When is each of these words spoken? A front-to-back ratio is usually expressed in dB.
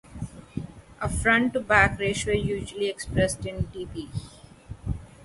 A 0.99 1.07
front-to-back 1.07 1.99
ratio 1.99 2.33
is 2.33 2.43
usually 2.47 2.87
expressed 2.89 3.45
in 3.45 3.65
dB. 3.65 4.09